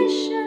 wish 0.00 0.37